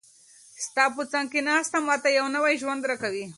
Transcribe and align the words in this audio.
ستا 0.65 0.83
په 0.95 1.01
څنګ 1.11 1.27
کې 1.33 1.41
ناسته، 1.49 1.77
ما 1.87 1.95
ته 2.03 2.09
یو 2.17 2.25
نوی 2.35 2.55
ژوند 2.61 2.81
راکوي. 2.89 3.25